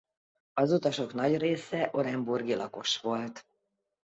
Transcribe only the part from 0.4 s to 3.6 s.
Az utasok nagy része orenburgi lakos volt.